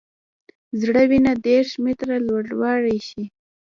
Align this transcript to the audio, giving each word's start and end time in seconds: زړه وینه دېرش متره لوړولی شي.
زړه 0.81 1.03
وینه 1.09 1.33
دېرش 1.45 1.69
متره 1.83 2.15
لوړولی 2.27 2.99
شي. 3.07 3.23